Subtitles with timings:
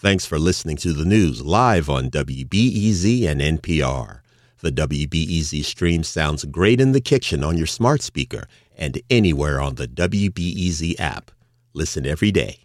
[0.00, 4.20] Thanks for listening to the news live on WBEZ and NPR.
[4.62, 9.74] The WBEZ stream sounds great in the kitchen on your smart speaker and anywhere on
[9.74, 11.30] the WBEZ app.
[11.74, 12.60] Listen every day.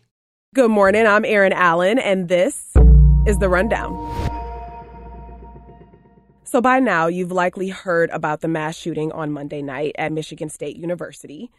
[0.53, 1.05] Good morning.
[1.05, 2.71] I'm Erin Allen, and this
[3.27, 3.91] is The Rundown.
[6.45, 10.47] So, by now, you've likely heard about the mass shooting on Monday night at Michigan
[10.47, 11.51] State University.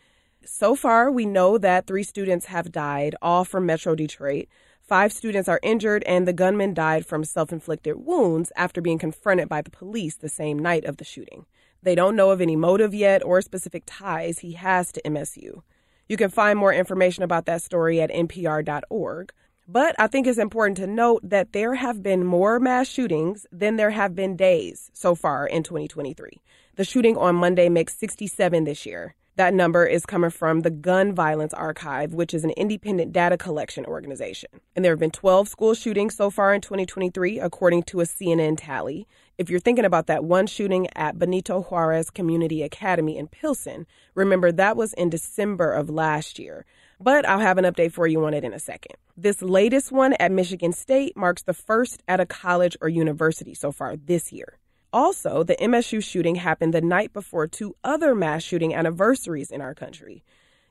[0.42, 4.46] So far, we know that three students have died, all from Metro Detroit.
[4.86, 9.48] Five students are injured, and the gunman died from self inflicted wounds after being confronted
[9.48, 11.46] by the police the same night of the shooting.
[11.82, 15.62] They don't know of any motive yet or specific ties he has to MSU.
[16.08, 19.32] You can find more information about that story at npr.org.
[19.66, 23.74] But I think it's important to note that there have been more mass shootings than
[23.74, 26.40] there have been days so far in 2023.
[26.76, 29.16] The shooting on Monday makes 67 this year.
[29.36, 33.84] That number is coming from the Gun Violence Archive, which is an independent data collection
[33.84, 34.48] organization.
[34.74, 38.56] And there have been 12 school shootings so far in 2023, according to a CNN
[38.58, 39.06] tally.
[39.36, 44.52] If you're thinking about that one shooting at Benito Juarez Community Academy in Pilsen, remember
[44.52, 46.64] that was in December of last year.
[46.98, 48.96] But I'll have an update for you on it in a second.
[49.18, 53.70] This latest one at Michigan State marks the first at a college or university so
[53.70, 54.56] far this year.
[54.96, 59.74] Also, the MSU shooting happened the night before two other mass shooting anniversaries in our
[59.74, 60.24] country.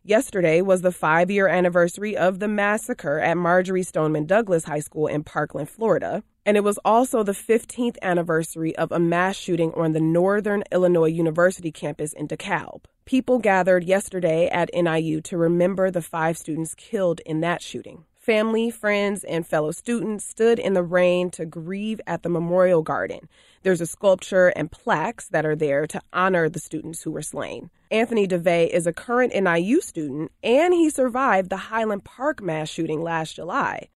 [0.04, 5.06] Yesterday was the five year anniversary of the massacre at Marjory Stoneman Douglas High School
[5.06, 6.24] in Parkland, Florida.
[6.44, 11.06] And it was also the 15th anniversary of a mass shooting on the Northern Illinois
[11.06, 12.86] University campus in DeKalb.
[13.06, 18.06] People gathered yesterday at NIU to remember the five students killed in that shooting.
[18.26, 23.30] Family, friends, and fellow students stood in the rain to grieve at the Memorial Garden.
[23.62, 27.70] There's a sculpture and plaques that are there to honor the students who were slain.
[27.92, 33.04] Anthony DeVay is a current NIU student, and he survived the Highland Park mass shooting
[33.04, 33.90] last July.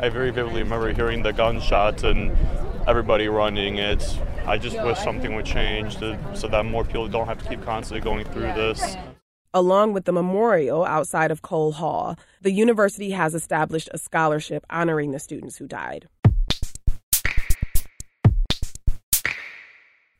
[0.00, 2.36] I very vividly remember hearing the gunshots and
[2.88, 3.78] everybody running.
[3.78, 7.48] It's I just wish something would change to, so that more people don't have to
[7.48, 8.96] keep constantly going through this.
[9.54, 15.12] Along with the memorial outside of Cole Hall, the university has established a scholarship honoring
[15.12, 16.06] the students who died.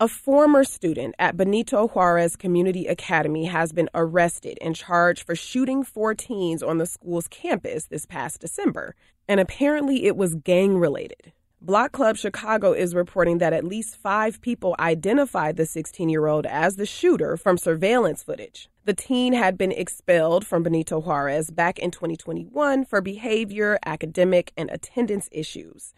[0.00, 5.83] A former student at Benito Juarez Community Academy has been arrested and charged for shooting
[5.83, 8.94] four teens on the school's campus this past December,
[9.27, 11.33] and apparently it was gang related.
[11.60, 16.46] Block Club Chicago is reporting that at least five people identified the 16 year old
[16.46, 18.70] as the shooter from surveillance footage.
[18.84, 24.70] The teen had been expelled from Benito Juarez back in 2021 for behavior, academic, and
[24.70, 25.94] attendance issues.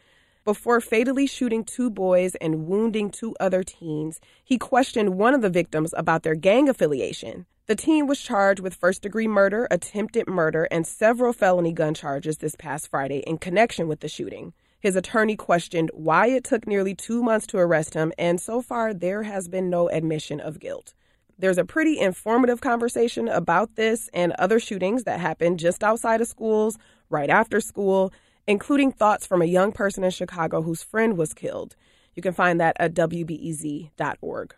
[0.46, 5.50] Before fatally shooting two boys and wounding two other teens, he questioned one of the
[5.50, 7.44] victims about their gang affiliation.
[7.66, 12.38] The teen was charged with first degree murder, attempted murder, and several felony gun charges
[12.38, 14.54] this past Friday in connection with the shooting.
[14.80, 18.94] His attorney questioned why it took nearly two months to arrest him, and so far
[18.94, 20.94] there has been no admission of guilt.
[21.38, 26.28] There's a pretty informative conversation about this and other shootings that happened just outside of
[26.28, 26.78] schools,
[27.10, 28.12] right after school,
[28.46, 31.76] including thoughts from a young person in Chicago whose friend was killed.
[32.14, 34.54] You can find that at WBEZ.org.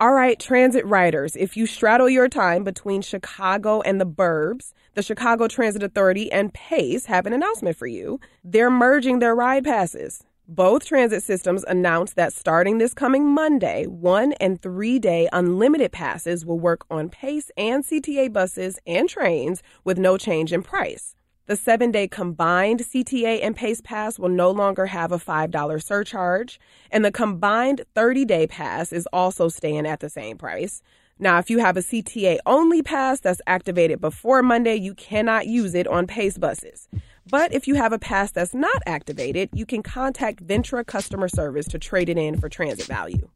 [0.00, 5.02] All right, transit riders, if you straddle your time between Chicago and the burbs, the
[5.02, 8.18] Chicago Transit Authority and PACE have an announcement for you.
[8.42, 10.24] They're merging their ride passes.
[10.48, 16.44] Both transit systems announced that starting this coming Monday, one and three day unlimited passes
[16.44, 21.14] will work on PACE and CTA buses and trains with no change in price.
[21.46, 26.58] The seven day combined CTA and PACE pass will no longer have a $5 surcharge,
[26.90, 30.80] and the combined 30 day pass is also staying at the same price.
[31.18, 35.74] Now, if you have a CTA only pass that's activated before Monday, you cannot use
[35.74, 36.88] it on PACE buses.
[37.28, 41.66] But if you have a pass that's not activated, you can contact Ventra customer service
[41.66, 43.28] to trade it in for transit value.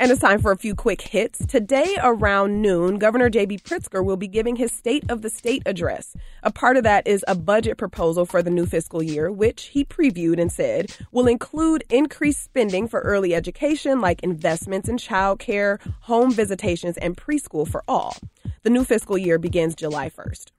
[0.00, 1.44] And it's time for a few quick hits.
[1.44, 3.58] Today around noon, Governor J.B.
[3.58, 6.14] Pritzker will be giving his State of the State address.
[6.44, 9.84] A part of that is a budget proposal for the new fiscal year, which he
[9.84, 16.32] previewed and said will include increased spending for early education, like investments in childcare, home
[16.32, 18.16] visitations, and preschool for all.
[18.62, 20.52] The new fiscal year begins July 1st.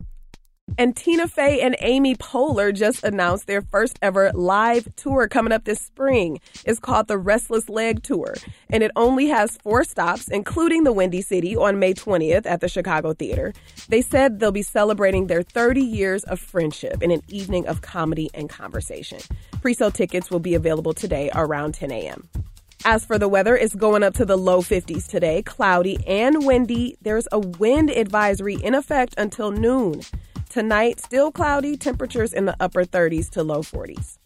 [0.80, 5.66] And Tina Fey and Amy Poehler just announced their first ever live tour coming up
[5.66, 6.40] this spring.
[6.64, 8.36] It's called the Restless Leg Tour,
[8.70, 12.70] and it only has four stops, including the Windy City on May 20th at the
[12.70, 13.52] Chicago Theater.
[13.90, 18.30] They said they'll be celebrating their 30 years of friendship in an evening of comedy
[18.34, 19.20] and conversation.
[19.62, 22.30] Pre-sale tickets will be available today around 10 a.m.
[22.86, 26.96] As for the weather, it's going up to the low 50s today, cloudy and windy.
[27.02, 30.04] There's a wind advisory in effect until noon.
[30.50, 34.18] Tonight, still cloudy, temperatures in the upper 30s to low 40s.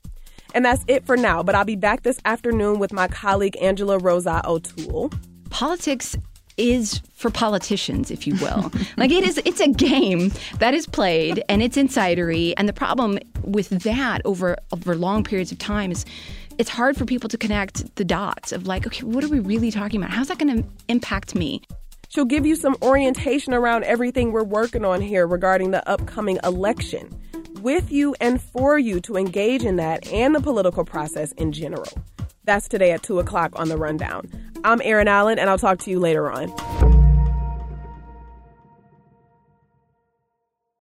[0.56, 3.98] And that's it for now, but I'll be back this afternoon with my colleague Angela
[3.98, 5.12] Rosa O'Toole.
[5.50, 6.16] Politics
[6.56, 8.72] is for politicians, if you will.
[8.98, 12.54] like it is it's a game that is played and it's insidery.
[12.56, 16.06] And the problem with that over over long periods of time is
[16.58, 19.72] it's hard for people to connect the dots of like, okay, what are we really
[19.72, 20.12] talking about?
[20.12, 21.64] How's that going to impact me?
[22.13, 27.10] She'll give you some orientation around everything we're working on here regarding the upcoming election,
[27.62, 31.89] with you and for you to engage in that and the political process in general.
[32.44, 34.30] That's today at 2 o'clock on The Rundown.
[34.63, 36.93] I'm Erin Allen, and I'll talk to you later on.